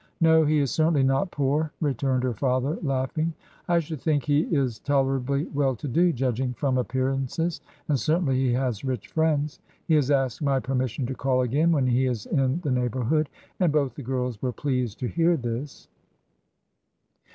[0.19, 3.35] "No, he is certainly not poor," returned her father, laughing.
[3.67, 8.51] "I should think he is tolerably well to do, judging from appearances, and certainly he
[8.53, 9.59] has rich friends.
[9.87, 13.29] He has asked my permission to call again when he is in the neighbourhood;"
[13.59, 15.87] and both the girls were pleased to hear this.